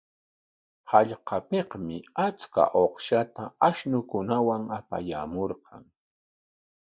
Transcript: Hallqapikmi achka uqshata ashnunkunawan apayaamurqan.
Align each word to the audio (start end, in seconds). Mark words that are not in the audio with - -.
Hallqapikmi 0.91 1.97
achka 2.25 2.63
uqshata 2.83 3.43
ashnunkunawan 3.67 4.63
apayaamurqan. 4.77 5.83